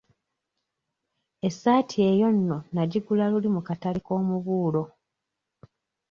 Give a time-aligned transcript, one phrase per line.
[1.47, 4.83] Essaati eyo nno nagigula luli mu katale k'omubuulo.